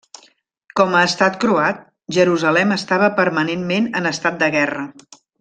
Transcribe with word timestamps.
Com 0.79 0.95
a 0.99 1.01
estat 1.09 1.37
croat, 1.43 1.83
Jerusalem 2.17 2.73
estava 2.77 3.11
permanentment 3.21 3.91
en 4.01 4.11
estat 4.15 4.41
de 4.43 4.51
guerra. 4.59 4.89